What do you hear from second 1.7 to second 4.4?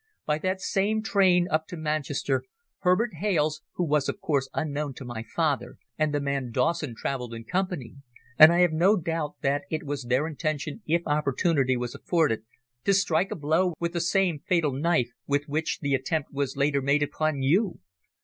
Manchester, Herbert Hales who was, of